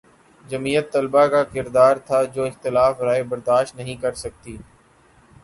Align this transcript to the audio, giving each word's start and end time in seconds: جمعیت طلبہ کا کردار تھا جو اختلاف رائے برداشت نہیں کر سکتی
جمعیت 0.45 0.91
طلبہ 0.93 1.25
کا 1.27 1.43
کردار 1.53 1.95
تھا 2.07 2.23
جو 2.35 2.43
اختلاف 2.45 3.01
رائے 3.01 3.23
برداشت 3.25 3.75
نہیں 3.75 4.01
کر 4.01 4.13
سکتی 4.15 4.57